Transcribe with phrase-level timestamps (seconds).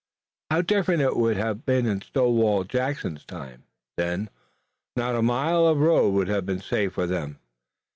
[0.49, 3.65] How different it would have been in Stonewall Jackson's time!
[3.97, 4.31] Then,
[4.95, 7.37] not a mile of the road would have been safe for them.